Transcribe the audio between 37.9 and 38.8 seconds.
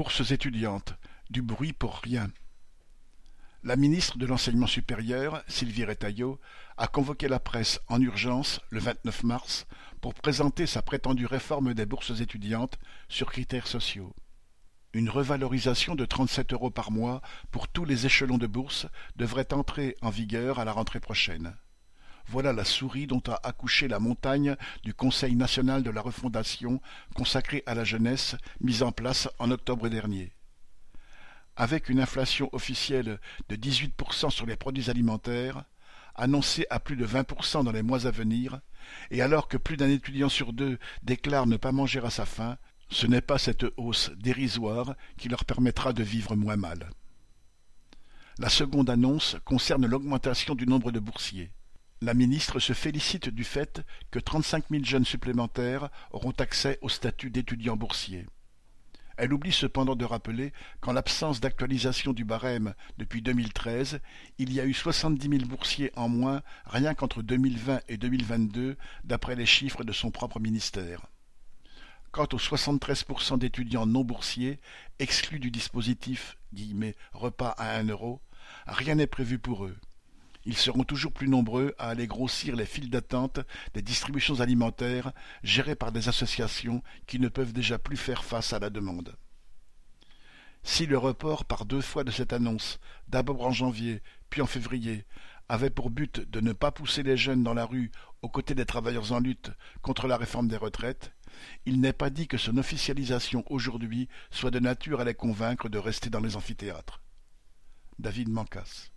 à venir,